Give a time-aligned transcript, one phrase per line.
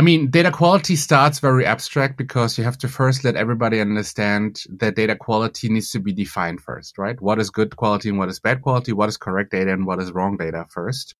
[0.00, 4.62] I mean, data quality starts very abstract because you have to first let everybody understand
[4.78, 7.20] that data quality needs to be defined first, right?
[7.20, 8.94] What is good quality and what is bad quality?
[8.94, 11.16] What is correct data and what is wrong data first?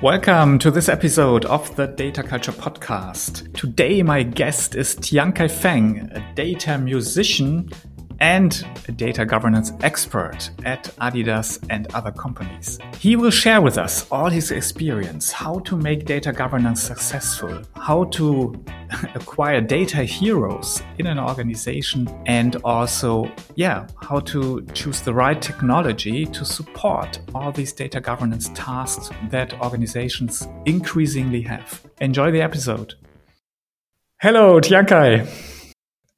[0.00, 3.52] Welcome to this episode of the Data Culture Podcast.
[3.52, 7.68] Today, my guest is Tiankai Feng, a data musician
[8.20, 12.78] and a data governance expert at Adidas and other companies.
[12.98, 18.04] He will share with us all his experience, how to make data governance successful, how
[18.04, 18.54] to
[19.14, 26.26] acquire data heroes in an organization, and also, yeah, how to choose the right technology
[26.26, 31.82] to support all these data governance tasks that organizations increasingly have.
[32.00, 32.94] Enjoy the episode.
[34.20, 35.28] Hello, Tiankai.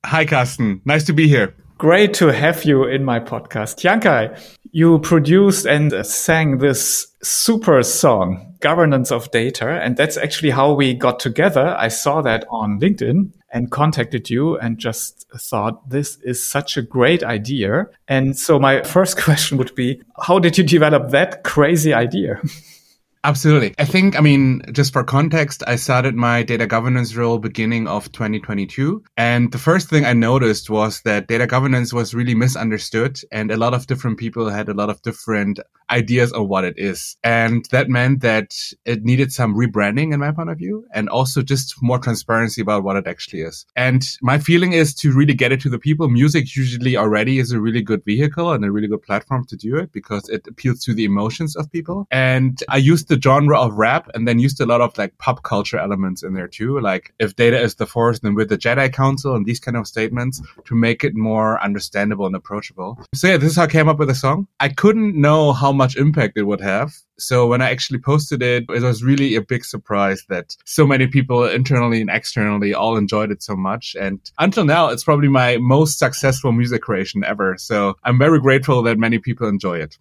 [0.04, 0.80] Hi, Carsten.
[0.84, 1.54] Nice to be here.
[1.78, 3.78] Great to have you in my podcast.
[3.78, 4.36] Tiankai,
[4.72, 9.80] you produced and sang this super song, Governance of Data.
[9.80, 11.76] And that's actually how we got together.
[11.78, 16.82] I saw that on LinkedIn and contacted you and just thought this is such a
[16.82, 17.86] great idea.
[18.08, 22.42] And so my first question would be, how did you develop that crazy idea?
[23.24, 23.74] Absolutely.
[23.78, 28.10] I think, I mean, just for context, I started my data governance role beginning of
[28.12, 29.02] 2022.
[29.16, 33.56] And the first thing I noticed was that data governance was really misunderstood and a
[33.56, 35.58] lot of different people had a lot of different
[35.90, 37.16] ideas of what it is.
[37.24, 41.42] And that meant that it needed some rebranding in my point of view and also
[41.42, 43.66] just more transparency about what it actually is.
[43.74, 46.08] And my feeling is to really get it to the people.
[46.08, 49.76] Music usually already is a really good vehicle and a really good platform to do
[49.76, 52.06] it because it appeals to the emotions of people.
[52.10, 55.42] And I used the genre of rap and then used a lot of like pop
[55.42, 56.78] culture elements in there too.
[56.80, 59.86] Like if data is the force, then with the Jedi Council and these kind of
[59.86, 62.98] statements to make it more understandable and approachable.
[63.14, 64.46] So yeah, this is how I came up with the song.
[64.60, 66.94] I couldn't know how much impact it would have.
[67.18, 71.08] So when I actually posted it, it was really a big surprise that so many
[71.08, 73.96] people internally and externally all enjoyed it so much.
[74.00, 77.56] And until now, it's probably my most successful music creation ever.
[77.58, 79.98] So I'm very grateful that many people enjoy it.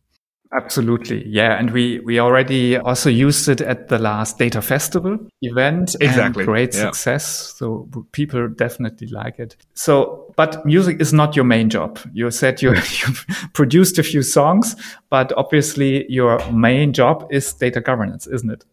[0.54, 1.28] Absolutely.
[1.28, 1.58] Yeah.
[1.60, 5.96] And we, we already also used it at the last data festival event.
[6.00, 6.46] Exactly.
[6.46, 6.86] great yeah.
[6.86, 7.54] success.
[7.58, 9.58] So people definitely like it.
[9.74, 12.00] So, but music is not your main job.
[12.14, 14.76] You said you, you've produced a few songs,
[15.10, 18.64] but obviously your main job is data governance, isn't it?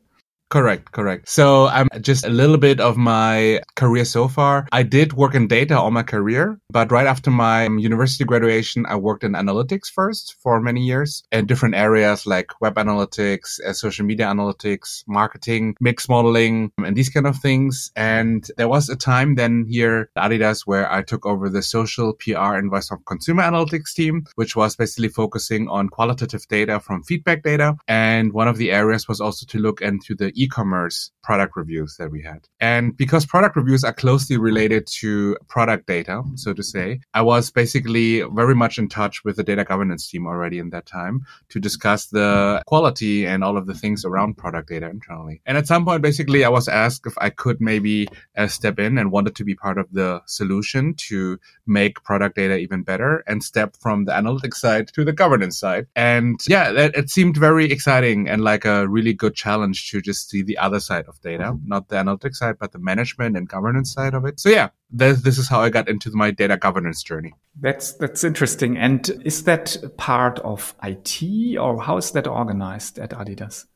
[0.50, 1.28] Correct, correct.
[1.28, 4.68] So I'm just a little bit of my career so far.
[4.70, 8.96] I did work in data all my career, but right after my university graduation, I
[8.96, 14.04] worked in analytics first for many years in different areas like web analytics, uh, social
[14.06, 17.90] media analytics, marketing, mix modeling, and these kind of things.
[17.96, 22.12] And there was a time then here at Adidas where I took over the social
[22.12, 27.02] PR and voice of consumer analytics team, which was basically focusing on qualitative data from
[27.02, 27.76] feedback data.
[27.88, 32.10] And one of the areas was also to look into the e-commerce product reviews that
[32.10, 32.46] we had.
[32.60, 37.50] And because product reviews are closely related to product data, so to say, I was
[37.50, 41.58] basically very much in touch with the data governance team already in that time to
[41.58, 45.40] discuss the quality and all of the things around product data internally.
[45.46, 48.98] And at some point, basically, I was asked if I could maybe uh, step in
[48.98, 53.42] and wanted to be part of the solution to make product data even better and
[53.42, 55.86] step from the analytics side to the governance side.
[55.96, 60.23] And yeah, it, it seemed very exciting and like a really good challenge to just
[60.28, 61.68] see the other side of data, mm-hmm.
[61.68, 64.40] not the analytics side, but the management and governance side of it.
[64.40, 67.34] So yeah, this, this is how I got into my data governance journey.
[67.60, 68.76] That's that's interesting.
[68.76, 73.66] And is that part of IT or how is that organized at Adidas?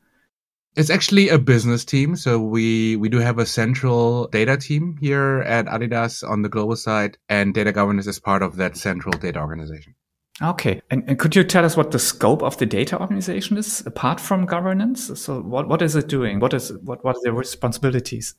[0.75, 2.15] It's actually a business team.
[2.15, 6.75] So we, we do have a central data team here at Adidas on the global
[6.75, 9.95] side and data governance is part of that central data organization.
[10.41, 10.81] Okay.
[10.89, 14.21] And, and, could you tell us what the scope of the data organization is apart
[14.21, 15.11] from governance?
[15.19, 16.39] So what, what is it doing?
[16.39, 18.35] What is what, what are the responsibilities?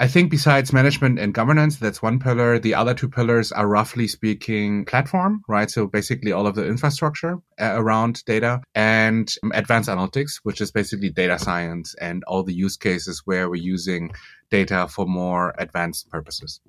[0.00, 2.60] I think besides management and governance, that's one pillar.
[2.60, 5.68] The other two pillars are roughly speaking platform, right?
[5.68, 11.10] So basically all of the infrastructure uh, around data and advanced analytics, which is basically
[11.10, 14.12] data science and all the use cases where we're using
[14.50, 16.60] data for more advanced purposes.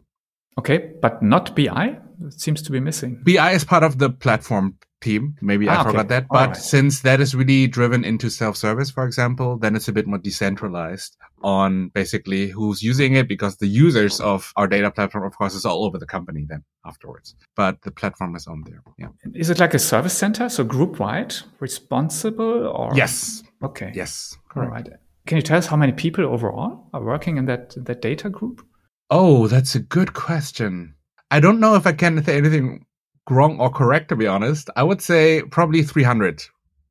[0.58, 1.98] Okay, but not BI?
[2.26, 3.22] It seems to be missing.
[3.24, 5.36] BI is part of the platform team.
[5.42, 6.08] Maybe ah, I forgot okay.
[6.10, 6.28] that.
[6.30, 6.58] But right.
[6.58, 11.16] since that is really driven into self-service, for example, then it's a bit more decentralized
[11.42, 15.66] on basically who's using it because the users of our data platform, of course, is
[15.66, 17.36] all over the company then afterwards.
[17.56, 18.84] But the platform is on there.
[18.98, 19.10] Yeah.
[19.34, 20.50] Is it like a service center?
[20.50, 22.92] So group wide responsible or?
[22.94, 23.44] Yes.
[23.64, 23.92] Okay.
[23.96, 24.38] Yes.
[24.50, 24.70] Correct.
[24.70, 24.90] All right.
[25.26, 28.66] Can you tell us how many people overall are working in that, that data group?
[29.10, 30.94] Oh, that's a good question.
[31.32, 32.86] I don't know if I can say anything
[33.30, 34.70] wrong or correct, to be honest.
[34.76, 36.44] I would say probably 300.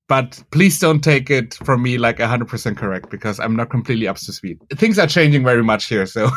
[0.08, 4.16] But please don't take it from me like 100% correct because I'm not completely up
[4.16, 4.58] to speed.
[4.72, 6.06] Things are changing very much here.
[6.06, 6.30] So,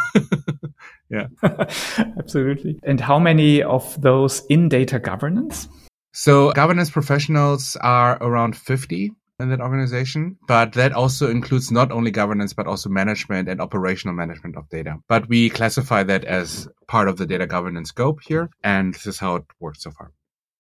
[1.10, 1.28] yeah.
[2.18, 2.80] Absolutely.
[2.84, 5.70] And how many of those in data governance?
[6.14, 12.12] So, governance professionals are around 50 in that organization, but that also includes not only
[12.12, 14.98] governance, but also management and operational management of data.
[15.08, 18.50] But we classify that as part of the data governance scope here.
[18.64, 20.12] And this is how it works so far.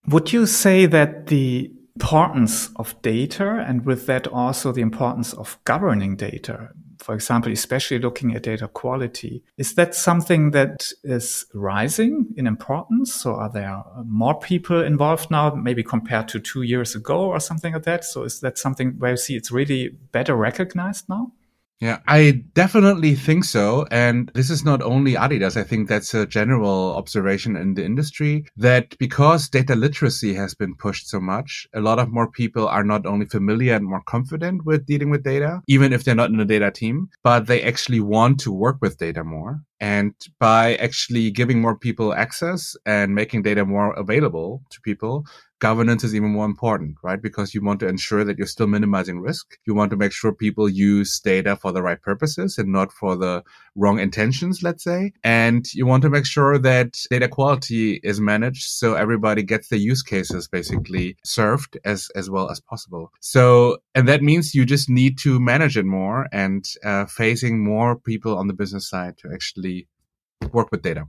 [0.08, 5.60] Would you say that the importance of data and with that also the importance of
[5.66, 6.70] governing data
[7.02, 9.44] for example, especially looking at data quality.
[9.58, 13.14] Is that something that is rising in importance?
[13.14, 17.74] So are there more people involved now, maybe compared to two years ago or something
[17.74, 18.06] like that?
[18.06, 21.32] So is that something where you see it's really better recognized now?
[21.82, 23.88] Yeah, I definitely think so.
[23.90, 25.58] And this is not only Adidas.
[25.58, 30.76] I think that's a general observation in the industry that because data literacy has been
[30.76, 34.64] pushed so much, a lot of more people are not only familiar and more confident
[34.64, 38.00] with dealing with data, even if they're not in a data team, but they actually
[38.00, 39.62] want to work with data more.
[39.82, 45.26] And by actually giving more people access and making data more available to people,
[45.62, 47.22] governance is even more important, right?
[47.22, 49.58] Because you want to ensure that you're still minimizing risk.
[49.66, 53.16] You want to make sure people use data for the right purposes and not for
[53.16, 53.44] the
[53.76, 55.14] wrong intentions, let's say.
[55.24, 59.78] And you want to make sure that data quality is managed so everybody gets the
[59.78, 63.12] use cases basically served as, as well as possible.
[63.20, 67.96] So, and that means you just need to manage it more and uh, facing more
[67.96, 69.71] people on the business side to actually
[70.54, 71.08] work with data.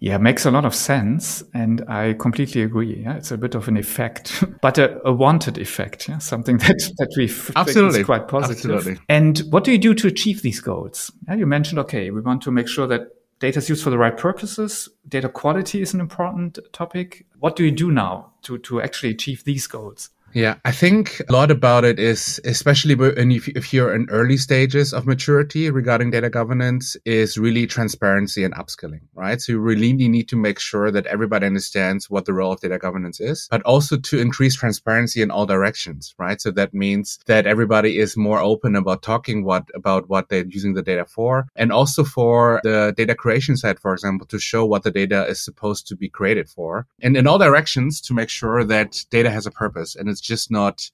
[0.00, 1.42] Yeah, makes a lot of sense.
[1.54, 3.02] And I completely agree.
[3.02, 6.08] Yeah, it's a bit of an effect, but a, a wanted effect.
[6.08, 7.24] Yeah, something that, that we
[7.56, 8.00] Absolutely.
[8.00, 8.76] is quite positive.
[8.76, 9.02] Absolutely.
[9.08, 11.10] And what do you do to achieve these goals?
[11.26, 13.08] Yeah, you mentioned, okay, we want to make sure that
[13.40, 14.88] data is used for the right purposes.
[15.06, 17.26] Data quality is an important topic.
[17.38, 20.10] What do you do now to, to actually achieve these goals?
[20.34, 25.06] Yeah, I think a lot about it is, especially if, you're in early stages of
[25.06, 29.40] maturity regarding data governance, is really transparency and upskilling, right?
[29.40, 32.78] So you really need to make sure that everybody understands what the role of data
[32.78, 36.40] governance is, but also to increase transparency in all directions, right?
[36.40, 40.74] So that means that everybody is more open about talking what about what they're using
[40.74, 44.82] the data for, and also for the data creation side, for example, to show what
[44.82, 48.62] the data is supposed to be created for, and in all directions to make sure
[48.64, 50.90] that data has a purpose and it's just not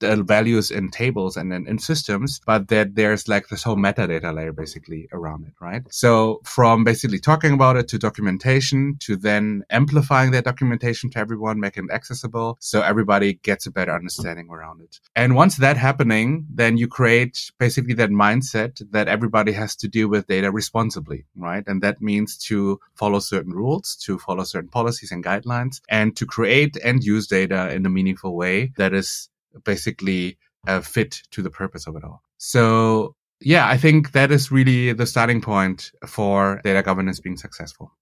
[0.00, 4.34] the values in tables and in, in systems, but that there's like this whole metadata
[4.34, 5.82] layer basically around it, right?
[5.90, 11.60] So from basically talking about it to documentation to then amplifying that documentation to everyone,
[11.60, 15.00] making it accessible so everybody gets a better understanding around it.
[15.14, 20.08] And once that happening, then you create basically that mindset that everybody has to deal
[20.08, 21.64] with data responsibly, right?
[21.66, 26.26] And that means to follow certain rules, to follow certain policies and guidelines, and to
[26.26, 29.28] create and use data in a meaningful way that is
[29.64, 32.22] basically uh, fit to the purpose of it all.
[32.38, 37.92] So yeah, I think that is really the starting point for data governance being successful.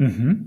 [0.00, 0.42] Mm-hmm.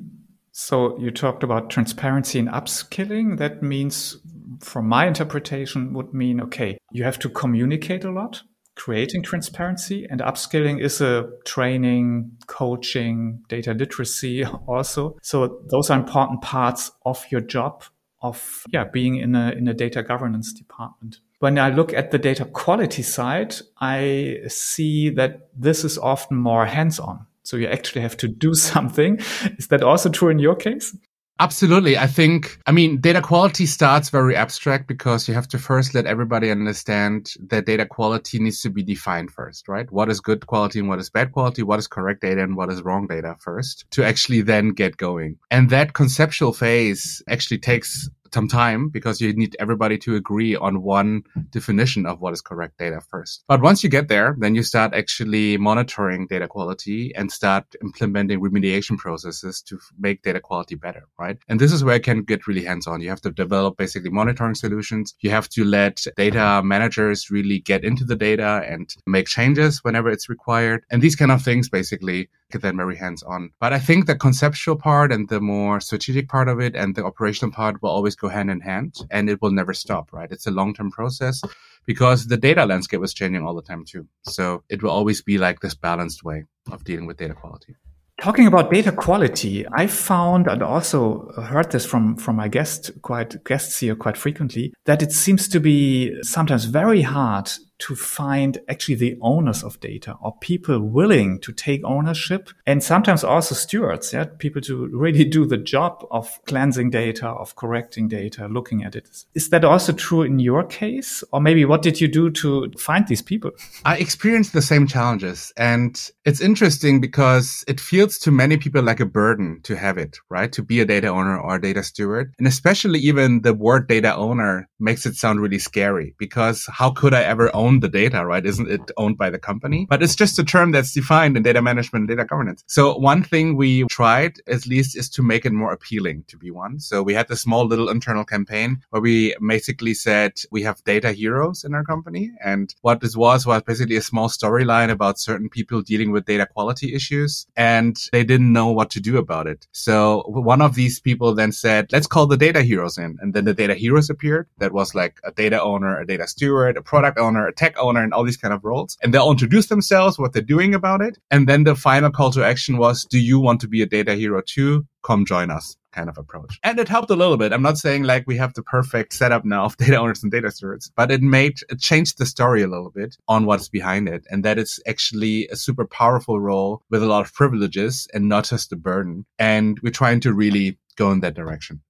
[0.52, 3.38] So you talked about transparency and upskilling.
[3.40, 4.18] That means,
[4.60, 8.44] from my interpretation, would mean okay, you have to communicate a lot,
[8.76, 15.18] creating transparency, and upskilling is a training, coaching, data literacy also.
[15.24, 17.84] So those are important parts of your job
[18.24, 21.20] of yeah uh, being in a in a data governance department.
[21.40, 26.66] When I look at the data quality side, I see that this is often more
[26.66, 27.26] hands-on.
[27.44, 29.20] So you actually have to do something.
[29.58, 30.96] Is that also true in your case?
[31.40, 31.98] Absolutely.
[31.98, 36.06] I think, I mean, data quality starts very abstract because you have to first let
[36.06, 39.92] everybody understand that data quality needs to be defined first, right?
[39.92, 41.64] What is good quality and what is bad quality?
[41.64, 45.38] What is correct data and what is wrong data first to actually then get going.
[45.50, 50.82] And that conceptual phase actually takes some time because you need everybody to agree on
[50.82, 53.44] one definition of what is correct data first.
[53.48, 58.42] But once you get there, then you start actually monitoring data quality and start implementing
[58.42, 61.38] remediation processes to make data quality better, right?
[61.48, 63.02] And this is where it can get really hands on.
[63.02, 65.14] You have to develop basically monitoring solutions.
[65.20, 70.10] You have to let data managers really get into the data and make changes whenever
[70.10, 70.86] it's required.
[70.92, 73.52] And these kind of things basically get very hands on.
[73.60, 77.06] But I think the conceptual part and the more strategic part of it and the
[77.06, 80.32] operational part will always go hand in hand and it will never stop, right?
[80.32, 81.42] It's a long term process
[81.86, 84.08] because the data landscape is changing all the time too.
[84.24, 87.76] So it will always be like this balanced way of dealing with data quality.
[88.22, 93.44] Talking about data quality, I found and also heard this from, from my guest, quite
[93.44, 98.96] guests here quite frequently, that it seems to be sometimes very hard to find actually
[98.96, 104.26] the owners of data or people willing to take ownership and sometimes also stewards, yeah,
[104.38, 109.10] people to really do the job of cleansing data, of correcting data, looking at it.
[109.34, 111.24] Is that also true in your case?
[111.32, 113.52] Or maybe what did you do to find these people?
[113.86, 115.52] I experienced the same challenges.
[115.58, 120.18] And it's interesting because it feels to many people like a burden to have it,
[120.30, 120.52] right?
[120.54, 122.34] To be a data owner or a data steward.
[122.38, 127.14] And especially even the word data owner makes it sound really scary because how could
[127.14, 128.46] I ever own the data, right?
[128.46, 129.86] Isn't it owned by the company?
[129.90, 132.64] But it's just a term that's defined in data management and data governance.
[132.68, 136.52] So one thing we tried at least is to make it more appealing to be
[136.52, 136.80] one.
[136.80, 141.12] So we had this small little internal campaign where we basically said we have data
[141.12, 142.32] heroes in our company.
[142.44, 146.46] And what this was was basically a small storyline about certain people dealing with data
[146.46, 149.68] quality issues and they didn't know what to do about it.
[149.72, 153.18] So one of these people then said, let's call the data heroes in.
[153.22, 154.48] And then the data heroes appeared.
[154.58, 158.04] That was like a data owner, a data steward, a product owner, a tech owner,
[158.04, 158.98] and all these kind of roles.
[159.02, 161.18] And they'll introduce themselves, what they're doing about it.
[161.32, 164.16] And then the final call to action was, do you want to be a data
[164.16, 164.86] hero too?
[165.04, 166.60] Come join us kind of approach.
[166.64, 167.54] And it helped a little bit.
[167.54, 170.52] I'm not saying like we have the perfect setup now of data owners and data
[170.52, 174.26] stewards, but it made, it changed the story a little bit on what's behind it.
[174.30, 178.46] And that it's actually a super powerful role with a lot of privileges and not
[178.46, 179.26] just a burden.
[179.40, 181.82] And we're trying to really go in that direction.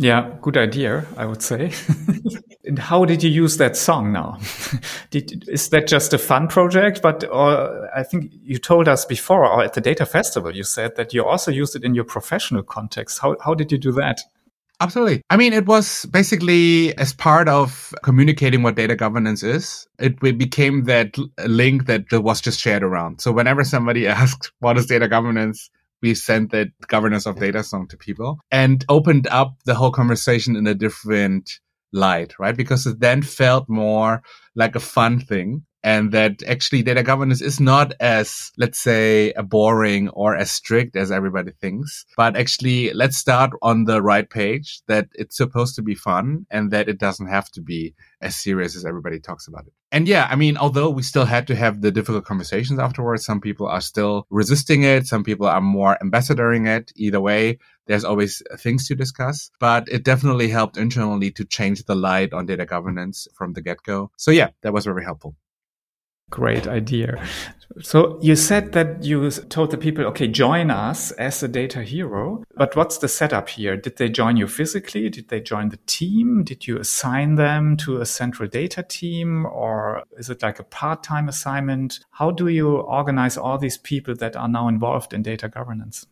[0.00, 1.72] Yeah, good idea, I would say.
[2.64, 4.38] and how did you use that song now?
[5.10, 7.02] did, is that just a fun project?
[7.02, 10.94] But or I think you told us before, or at the Data Festival, you said
[10.94, 13.18] that you also used it in your professional context.
[13.18, 14.20] How, how did you do that?
[14.80, 15.22] Absolutely.
[15.28, 20.84] I mean, it was basically as part of communicating what data governance is, it became
[20.84, 23.20] that link that was just shared around.
[23.20, 25.70] So whenever somebody asked, what is data governance?
[26.02, 30.56] We sent that governance of data song to people and opened up the whole conversation
[30.56, 31.50] in a different
[31.92, 32.56] light, right?
[32.56, 34.22] Because it then felt more
[34.54, 40.08] like a fun thing and that actually data governance is not as, let's say, boring
[40.10, 42.04] or as strict as everybody thinks.
[42.16, 46.70] But actually, let's start on the right page that it's supposed to be fun and
[46.72, 49.72] that it doesn't have to be as serious as everybody talks about it.
[49.90, 53.40] And yeah, I mean, although we still had to have the difficult conversations afterwards, some
[53.40, 55.06] people are still resisting it.
[55.06, 56.92] Some people are more ambassadoring it.
[56.96, 61.94] Either way, there's always things to discuss, but it definitely helped internally to change the
[61.94, 64.10] light on data governance from the get go.
[64.16, 65.36] So yeah, that was very helpful.
[66.30, 67.22] Great idea.
[67.80, 72.42] So you said that you told the people, okay, join us as a data hero.
[72.56, 73.76] But what's the setup here?
[73.76, 75.08] Did they join you physically?
[75.10, 76.44] Did they join the team?
[76.44, 79.46] Did you assign them to a central data team?
[79.46, 82.00] Or is it like a part time assignment?
[82.10, 86.06] How do you organize all these people that are now involved in data governance?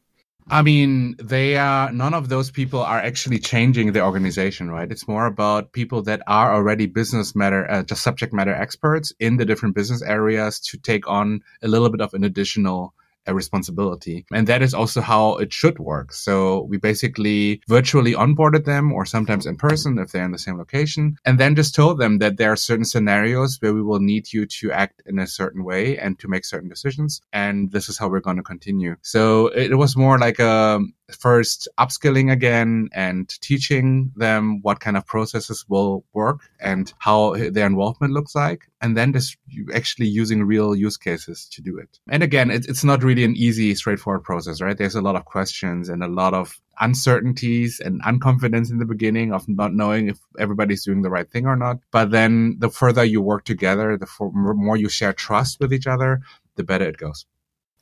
[0.48, 4.90] I mean, they are, none of those people are actually changing the organization, right?
[4.90, 9.38] It's more about people that are already business matter, uh, just subject matter experts in
[9.38, 12.94] the different business areas to take on a little bit of an additional
[13.26, 14.26] a responsibility.
[14.32, 16.12] And that is also how it should work.
[16.12, 20.58] So we basically virtually onboarded them or sometimes in person if they're in the same
[20.58, 24.32] location and then just told them that there are certain scenarios where we will need
[24.32, 27.20] you to act in a certain way and to make certain decisions.
[27.32, 28.96] And this is how we're going to continue.
[29.02, 30.80] So it was more like a,
[31.12, 37.66] first upskilling again and teaching them what kind of processes will work and how their
[37.66, 38.62] involvement looks like.
[38.82, 39.38] And then just
[39.74, 41.98] actually using real use cases to do it.
[42.10, 44.76] And again, it, it's not really an easy, straightforward process, right?
[44.76, 49.32] There's a lot of questions and a lot of uncertainties and unconfidence in the beginning
[49.32, 51.78] of not knowing if everybody's doing the right thing or not.
[51.90, 56.20] But then the further you work together, the more you share trust with each other,
[56.56, 57.24] the better it goes.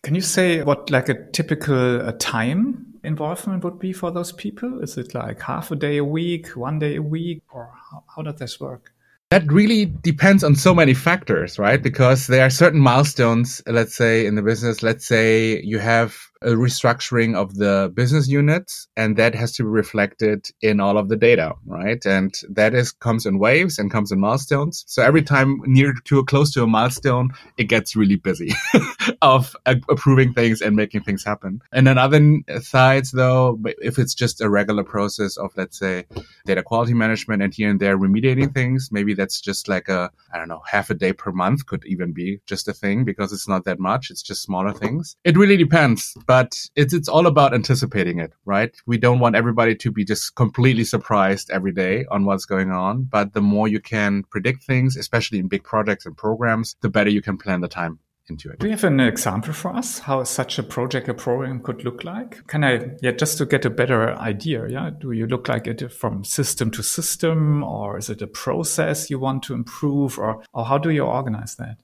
[0.02, 4.80] Can you say what like a typical uh, time involvement would be for those people?
[4.82, 8.22] Is it like half a day a week, one day a week, or how, how
[8.22, 8.92] does this work?
[9.34, 11.82] That really depends on so many factors, right?
[11.82, 16.14] Because there are certain milestones, let's say in the business, let's say you have
[16.44, 21.08] a restructuring of the business units and that has to be reflected in all of
[21.08, 22.04] the data right?
[22.04, 24.84] And that is comes in waves and comes in milestones.
[24.86, 28.52] So every time near to a close to a milestone it gets really busy
[29.22, 31.60] of uh, approving things and making things happen.
[31.72, 32.20] And on other
[32.60, 36.04] sides though if it's just a regular process of let's say
[36.44, 40.38] data quality management and here and there remediating things maybe that's just like a i
[40.38, 43.48] don't know half a day per month could even be just a thing because it's
[43.48, 44.10] not that much.
[44.10, 45.16] It's just smaller things.
[45.24, 48.74] It really depends but but it's it's all about anticipating it, right?
[48.86, 53.04] We don't want everybody to be just completely surprised every day on what's going on,
[53.04, 57.10] but the more you can predict things, especially in big projects and programs, the better
[57.10, 58.00] you can plan the time.
[58.28, 58.58] into it.
[58.58, 62.04] Do you have an example for us how such a project or program could look
[62.04, 62.46] like?
[62.46, 62.72] Can I,
[63.02, 66.70] yeah, just to get a better idea, yeah, do you look like it from system
[66.72, 70.90] to system, or is it a process you want to improve, or, or how do
[70.90, 71.76] you organize that?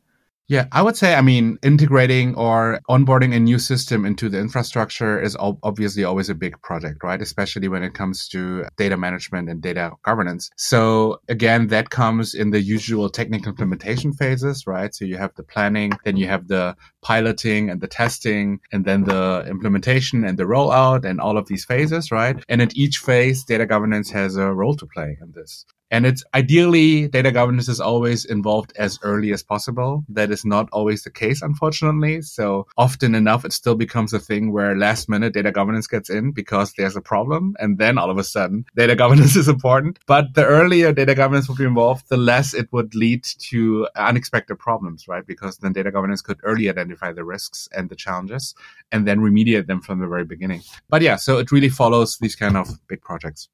[0.51, 5.23] Yeah, I would say, I mean, integrating or onboarding a new system into the infrastructure
[5.23, 7.23] is obviously always a big project, right?
[7.23, 10.51] Especially when it comes to data management and data governance.
[10.57, 14.93] So again, that comes in the usual technical implementation phases, right?
[14.93, 19.05] So you have the planning, then you have the piloting and the testing, and then
[19.05, 22.43] the implementation and the rollout and all of these phases, right?
[22.49, 25.65] And at each phase, data governance has a role to play in this.
[25.91, 30.05] And it's ideally data governance is always involved as early as possible.
[30.09, 32.23] That is not always the case, unfortunately.
[32.23, 36.33] So often enough, it still becomes a thing where last minute data governance gets in
[36.33, 37.57] because there's a problem.
[37.59, 39.99] And then all of a sudden data governance is important.
[40.07, 44.59] But the earlier data governance would be involved, the less it would lead to unexpected
[44.59, 45.27] problems, right?
[45.27, 48.55] Because then data governance could early identify the risks and the challenges
[48.93, 50.63] and then remediate them from the very beginning.
[50.89, 53.49] But yeah, so it really follows these kind of big projects.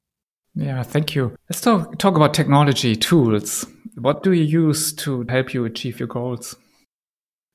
[0.57, 1.35] Yeah, thank you.
[1.49, 3.65] Let's talk, talk about technology tools.
[3.95, 6.55] What do you use to help you achieve your goals?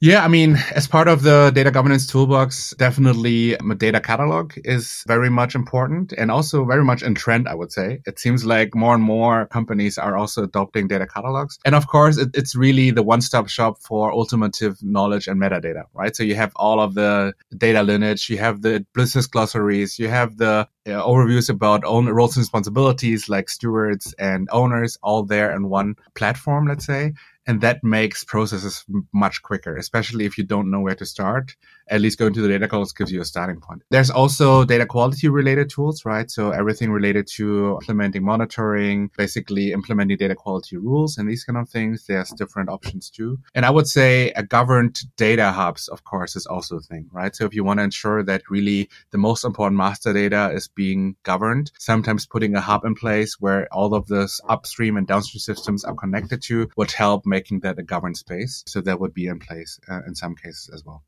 [0.01, 5.05] Yeah, I mean, as part of the data governance toolbox, definitely a data catalog is
[5.07, 8.01] very much important and also very much in trend, I would say.
[8.05, 11.57] It seems like more and more companies are also adopting data catalogs.
[11.65, 16.17] And of course, it, it's really the one-stop shop for ultimative knowledge and metadata, right?
[16.17, 20.37] So you have all of the data lineage, you have the business glossaries, you have
[20.37, 25.69] the uh, overviews about own roles and responsibilities like stewards and owners all there in
[25.69, 27.13] one platform, let's say
[27.47, 31.57] and that makes processes much quicker, especially if you don't know where to start.
[31.93, 33.83] At least going to the data calls gives you a starting point.
[33.91, 36.31] There's also data quality related tools, right?
[36.31, 41.69] So everything related to implementing monitoring, basically implementing data quality rules and these kind of
[41.69, 42.07] things.
[42.07, 43.39] There's different options too.
[43.55, 47.37] And I would say a governed data hubs, of course, is also a thing, right?
[47.37, 51.17] So if you want to ensure that really the most important master data is being
[51.25, 55.85] governed, sometimes putting a hub in place where all of the upstream and downstream systems
[55.85, 58.65] are connected to would help making that a governed space.
[58.67, 61.03] So that would be in place uh, in some cases as well.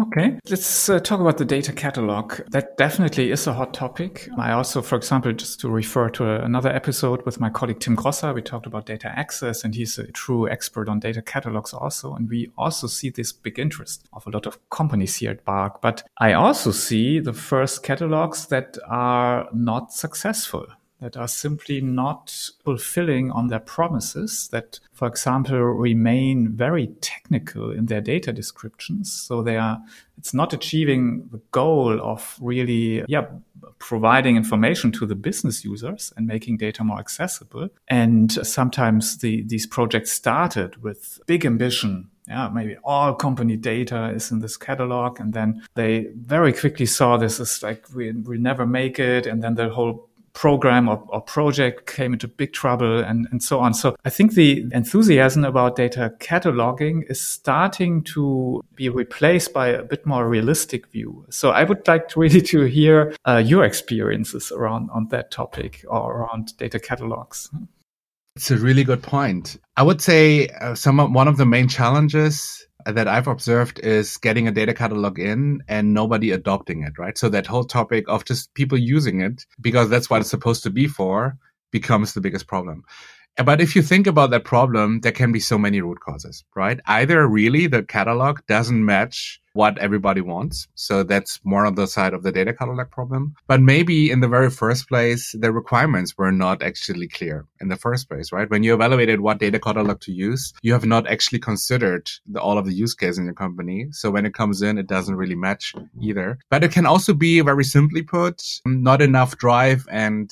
[0.00, 2.40] Okay, let's uh, talk about the data catalog.
[2.50, 4.30] That definitely is a hot topic.
[4.38, 8.32] I also, for example, just to refer to another episode with my colleague Tim Grosser,
[8.32, 12.14] we talked about data access, and he's a true expert on data catalogs also.
[12.14, 15.82] And we also see this big interest of a lot of companies here at BARC.
[15.82, 20.66] But I also see the first catalogs that are not successful
[21.00, 27.86] that are simply not fulfilling on their promises that, for example, remain very technical in
[27.86, 29.12] their data descriptions.
[29.12, 29.78] So they are,
[30.18, 33.26] it's not achieving the goal of really, yeah,
[33.78, 37.70] providing information to the business users and making data more accessible.
[37.88, 44.30] And sometimes the, these projects started with big ambition yeah, maybe all company data is
[44.30, 45.18] in this catalog.
[45.18, 49.26] And then they very quickly saw this as like, we, we never make it.
[49.26, 53.60] And then the whole program or, or, project came into big trouble and, and so
[53.60, 53.74] on.
[53.74, 59.82] So I think the enthusiasm about data cataloging is starting to be replaced by a
[59.82, 61.26] bit more realistic view.
[61.30, 65.84] So I would like to really to hear uh, your experiences around on that topic
[65.88, 67.50] or around data catalogs.
[68.36, 69.56] It's a really good point.
[69.76, 74.16] I would say uh, some of, one of the main challenges that I've observed is
[74.16, 77.16] getting a data catalog in and nobody adopting it, right?
[77.16, 80.70] So that whole topic of just people using it because that's what it's supposed to
[80.70, 81.36] be for
[81.70, 82.84] becomes the biggest problem.
[83.36, 86.78] But if you think about that problem, there can be so many root causes, right?
[86.86, 90.68] Either really the catalog doesn't match what everybody wants.
[90.74, 93.34] So that's more on the side of the data catalog problem.
[93.48, 97.76] But maybe in the very first place, the requirements were not actually clear in the
[97.76, 98.48] first place, right?
[98.48, 102.58] When you evaluated what data catalog to use, you have not actually considered the, all
[102.58, 103.88] of the use cases in your company.
[103.90, 106.38] So when it comes in, it doesn't really match either.
[106.48, 110.30] But it can also be very simply put, not enough drive and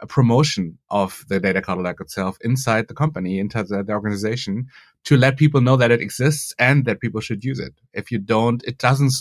[0.00, 4.66] a promotion of the data catalog itself inside the company, inside the, organization
[5.04, 7.72] to let people know that it exists and that people should use it.
[7.92, 9.12] If you don't, it doesn't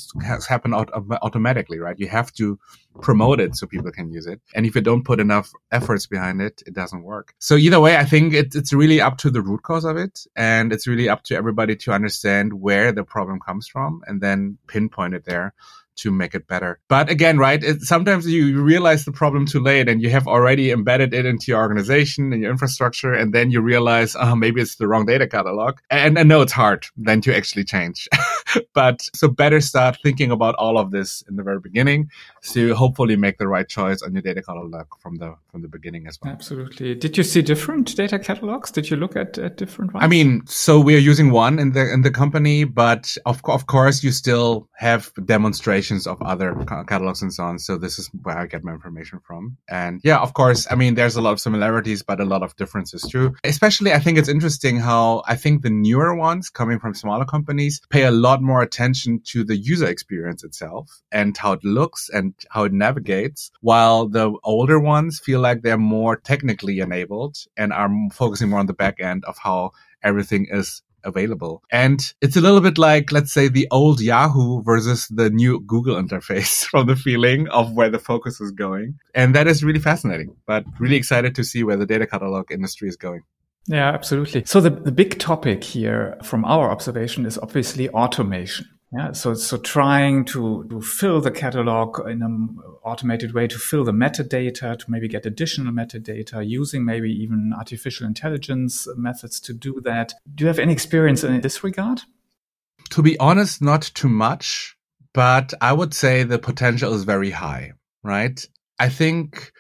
[0.48, 1.98] happen automatically, right?
[1.98, 2.60] You have to
[3.02, 4.42] promote it so people can use it.
[4.54, 7.34] And if you don't put enough efforts behind it, it doesn't work.
[7.40, 10.26] So either way, I think it, it's really up to the root cause of it.
[10.36, 14.58] And it's really up to everybody to understand where the problem comes from and then
[14.68, 15.54] pinpoint it there
[15.98, 16.80] to make it better.
[16.88, 20.72] But again, right, it, sometimes you realize the problem too late and you have already
[20.72, 23.14] embedded it into your organization and your infrastructure.
[23.14, 25.80] And then you realize, oh, maybe it's the wrong data catalog.
[25.90, 28.08] And I know it's hard then to actually change.
[28.74, 32.10] but so better start thinking about all of this in the very beginning
[32.52, 36.08] to hopefully make the right choice on your data catalog from the from the beginning
[36.08, 36.34] as well.
[36.34, 36.96] Absolutely.
[36.96, 38.72] Did you see different data catalogs?
[38.72, 40.04] Did you look at, at different ones?
[40.04, 43.66] I mean, so we are using one in the in the company, but of of
[43.68, 46.54] course you still have demonstrations of other
[46.88, 47.60] catalogs and so on.
[47.60, 49.58] So this is where I get my information from.
[49.70, 52.56] And yeah, of course, I mean there's a lot of similarities, but a lot of
[52.56, 53.36] differences too.
[53.44, 57.82] Especially, I think it's interesting how I think the newer ones coming from smaller companies
[57.90, 62.34] pay a lot more attention to the user experience itself and how it looks and
[62.50, 67.90] how it navigates, while the older ones feel like they're more technically enabled and are
[68.12, 69.72] focusing more on the back end of how
[70.04, 71.64] everything is available.
[71.72, 75.96] And it's a little bit like, let's say, the old Yahoo versus the new Google
[75.96, 79.00] interface from the feeling of where the focus is going.
[79.14, 82.88] And that is really fascinating, but really excited to see where the data catalog industry
[82.88, 83.22] is going.
[83.68, 84.46] Yeah, absolutely.
[84.46, 88.68] So the, the big topic here from our observation is obviously automation.
[88.94, 92.58] Yeah, so so trying to, to fill the catalog in an
[92.88, 98.08] automated way to fill the metadata, to maybe get additional metadata, using maybe even artificial
[98.08, 100.14] intelligence methods to do that.
[100.34, 102.02] Do you have any experience in this regard?
[102.92, 104.76] To be honest, not too much,
[105.14, 107.74] but I would say the potential is very high,
[108.04, 108.44] right?
[108.80, 109.52] I think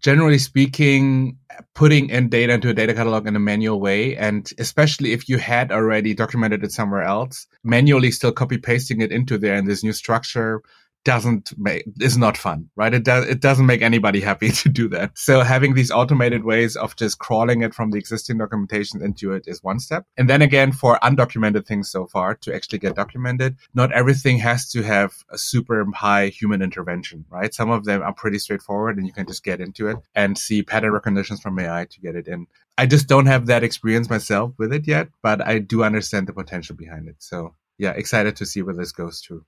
[0.00, 1.38] generally speaking,
[1.74, 5.38] putting in data into a data catalog in a manual way, and especially if you
[5.38, 9.82] had already documented it somewhere else, manually still copy pasting it into there in this
[9.82, 10.62] new structure
[11.08, 12.92] doesn't make is not fun, right?
[12.92, 15.16] It does it doesn't make anybody happy to do that.
[15.16, 19.44] So having these automated ways of just crawling it from the existing documentation into it
[19.46, 20.04] is one step.
[20.18, 24.68] And then again, for undocumented things so far to actually get documented, not everything has
[24.72, 27.54] to have a super high human intervention, right?
[27.54, 30.62] Some of them are pretty straightforward and you can just get into it and see
[30.62, 32.46] pattern recognitions from AI to get it in.
[32.76, 36.34] I just don't have that experience myself with it yet, but I do understand the
[36.34, 37.16] potential behind it.
[37.18, 39.46] So yeah, excited to see where this goes to.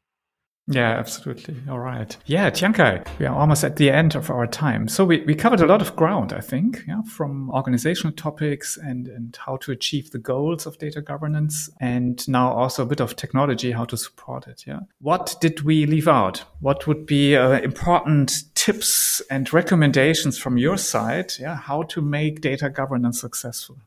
[0.66, 1.56] Yeah, absolutely.
[1.68, 2.16] All right.
[2.26, 4.86] Yeah, Tiankai, we are almost at the end of our time.
[4.86, 9.08] So we, we covered a lot of ground, I think, yeah, from organizational topics and,
[9.08, 13.16] and how to achieve the goals of data governance and now also a bit of
[13.16, 14.64] technology, how to support it.
[14.64, 14.80] Yeah.
[15.00, 16.44] What did we leave out?
[16.60, 21.32] What would be uh, important tips and recommendations from your side?
[21.40, 21.56] Yeah.
[21.56, 23.78] How to make data governance successful?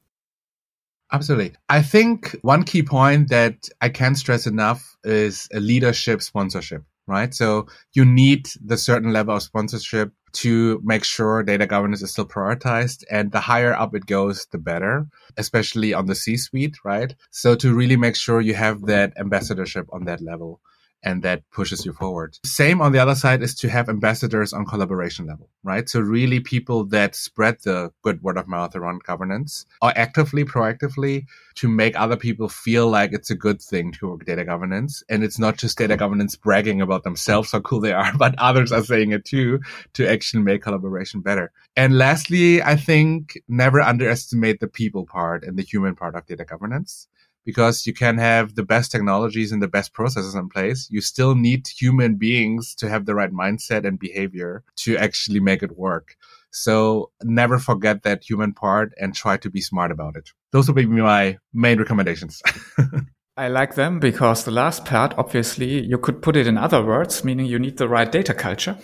[1.13, 1.53] Absolutely.
[1.69, 7.33] I think one key point that I can't stress enough is a leadership sponsorship, right?
[7.33, 12.25] So you need the certain level of sponsorship to make sure data governance is still
[12.25, 13.03] prioritized.
[13.11, 15.05] And the higher up it goes, the better,
[15.37, 17.13] especially on the C suite, right?
[17.29, 20.61] So to really make sure you have that ambassadorship on that level
[21.03, 22.37] and that pushes you forward.
[22.45, 25.87] Same on the other side is to have ambassadors on collaboration level, right?
[25.89, 31.25] So really people that spread the good word of mouth around governance or actively, proactively
[31.55, 35.03] to make other people feel like it's a good thing to work data governance.
[35.09, 38.71] And it's not just data governance bragging about themselves, how cool they are, but others
[38.71, 39.59] are saying it too
[39.93, 41.51] to actually make collaboration better.
[41.75, 46.45] And lastly, I think never underestimate the people part and the human part of data
[46.45, 47.07] governance
[47.45, 50.87] because you can have the best technologies and the best processes in place.
[50.89, 55.63] You still need human beings to have the right mindset and behavior to actually make
[55.63, 56.15] it work.
[56.51, 60.29] So never forget that human part and try to be smart about it.
[60.51, 62.41] Those would be my main recommendations.
[63.37, 67.23] I like them because the last part, obviously, you could put it in other words,
[67.23, 68.77] meaning you need the right data culture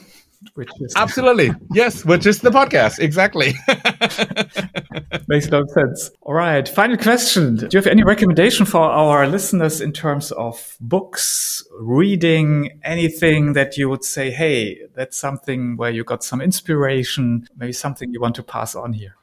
[0.54, 3.54] which is absolutely yes, which is the podcast exactly.
[5.28, 6.12] Makes a lot of sense.
[6.22, 10.78] All right, final question: Do you have any recommendation for our listeners in terms of
[10.80, 17.48] books, reading, anything that you would say, hey, that's something where you got some inspiration,
[17.58, 19.16] maybe something you want to pass on here?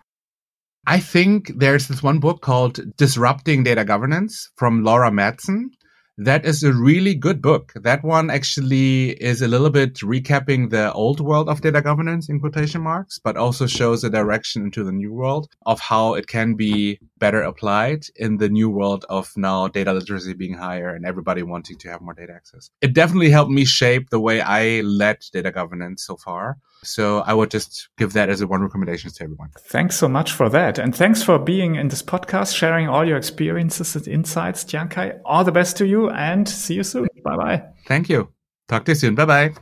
[0.86, 5.70] I think there's this one book called Disrupting Data Governance from Laura Madsen.
[6.18, 7.74] That is a really good book.
[7.74, 12.40] That one actually is a little bit recapping the old world of data governance in
[12.40, 16.54] quotation marks, but also shows a direction into the new world of how it can
[16.54, 21.42] be better applied in the new world of now data literacy being higher and everybody
[21.42, 22.70] wanting to have more data access.
[22.80, 26.56] It definitely helped me shape the way I led data governance so far.
[26.86, 29.50] So I would just give that as a one recommendation to everyone.
[29.68, 30.78] Thanks so much for that.
[30.78, 35.20] And thanks for being in this podcast, sharing all your experiences and insights, Tiankai.
[35.24, 37.08] All the best to you and see you soon.
[37.24, 37.62] Bye bye.
[37.86, 38.28] Thank you.
[38.68, 39.14] Talk to you soon.
[39.14, 39.54] Bye bye.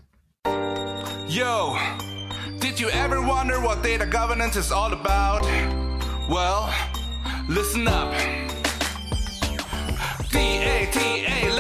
[1.29, 1.79] Yo,
[2.61, 5.43] did you ever wonder what data governance is all about?
[6.29, 6.73] Well,
[7.49, 8.13] listen up.
[10.31, 11.54] D-A-T-A, letters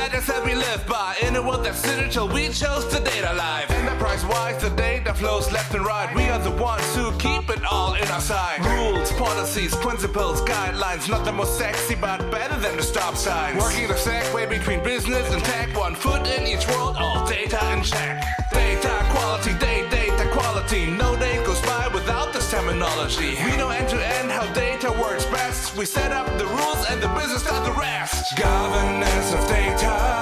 [0.45, 1.17] we live by.
[1.23, 3.71] In a world that's digital, we chose the data life.
[3.71, 6.15] Enterprise-wise, the data flows left and right.
[6.15, 8.61] We are the ones who keep it all in our sight.
[8.77, 11.09] Rules, policies, principles, guidelines.
[11.09, 13.61] Not the most sexy, but better than the stop signs.
[13.61, 15.75] Working the segue between business and tech.
[15.77, 18.23] One foot in each world, all data in check.
[18.53, 20.87] Data quality, data, data quality.
[20.87, 23.37] No day goes by without this terminology.
[23.45, 25.77] We know end to end how data works best.
[25.77, 28.37] We set up the rules and the business does the rest.
[28.37, 30.14] Governance of data,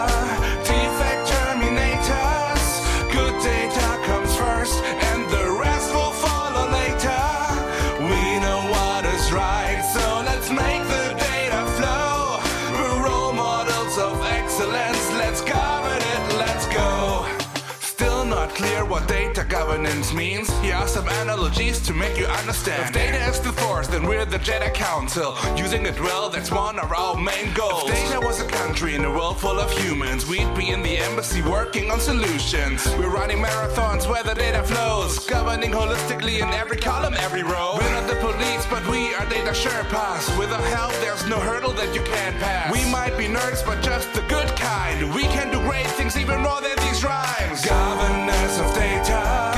[20.82, 22.82] are some analogies to make you understand.
[22.82, 25.36] If data is the force, then we're the Jedi Council.
[25.56, 27.88] Using it well, that's one of our main goals.
[27.88, 30.98] If data was a country in a world full of humans, we'd be in the
[30.98, 32.84] embassy working on solutions.
[32.98, 37.78] We're running marathons where the data flows, governing holistically in every column, every row.
[37.78, 40.36] We're not the police, but we are data Sherpas.
[40.36, 42.72] With our help, there's no hurdle that you can't pass.
[42.72, 45.14] We might be nerds, but just the good kind.
[45.14, 47.64] We can do great things even more than these rhymes.
[47.64, 49.51] Governance of data.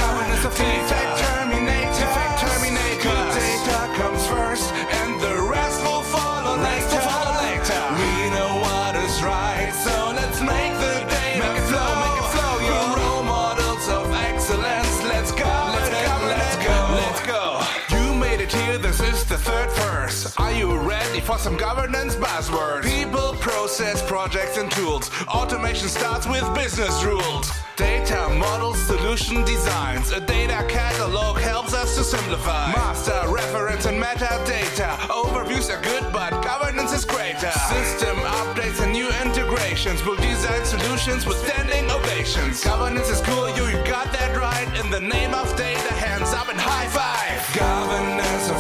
[18.95, 20.37] This is the third verse.
[20.37, 22.85] Are you ready for some governance buzzwords?
[22.85, 23.33] People,
[23.75, 25.11] process, projects, and tools.
[25.27, 27.51] Automation starts with business rules.
[27.75, 30.13] Data models, solution designs.
[30.13, 32.71] A data catalog helps us to simplify.
[32.71, 34.95] Master, reference, and metadata.
[35.11, 37.51] Overviews are good, but governance is greater.
[37.51, 42.63] System updates and new integrations will design solutions with standing ovations.
[42.63, 44.69] Governance is cool, you got that right.
[44.85, 47.43] In the name of data, hands up and high five.
[47.59, 48.51] Governance